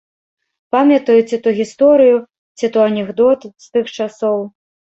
Памятаю 0.75 1.17
ці 1.29 1.39
то 1.49 1.53
гісторыю, 1.59 2.17
ці 2.57 2.73
то 2.73 2.79
анекдот 2.89 3.41
з 3.53 3.65
тых 3.77 3.95
часоў. 3.97 4.39